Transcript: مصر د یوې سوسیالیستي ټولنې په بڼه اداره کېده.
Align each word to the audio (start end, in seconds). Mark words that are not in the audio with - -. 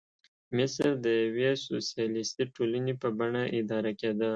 مصر 0.57 0.89
د 1.05 1.07
یوې 1.25 1.51
سوسیالیستي 1.67 2.43
ټولنې 2.55 2.93
په 3.01 3.07
بڼه 3.17 3.43
اداره 3.59 3.91
کېده. 3.99 4.29